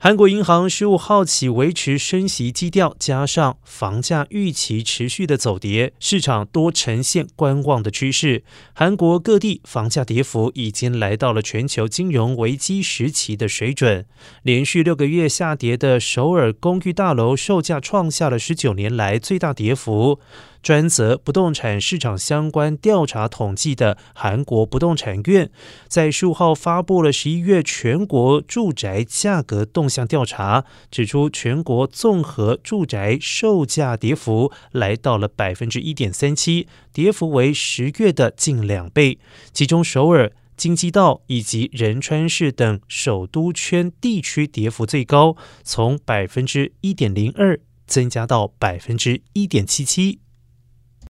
[0.00, 8.44] 韩国银行十五号起维持升息基调，加上房价预期持续的走跌，市场多呈现观望的趋势。
[8.72, 14.06] 韩国各地房价跌幅已经来到了全球金融危机时期的水准。
[14.44, 20.20] 连续六个月下跌的首尔公寓大楼售价创下了十九年来最大跌幅。
[20.60, 25.50] 专责不动产市场相关调查统计的韩国不动产院，
[25.86, 39.18] 在十五号发布了十一月全国住宅价格动向调查，指出全国综合住宅售价跌幅来到了百分之一点三七，跌幅为十月的近两倍。
[39.52, 50.20] 其中首尔、京畿道以及仁川市等首都圈地区跌幅最高，从百分之一点零二增加到百分之一点七七。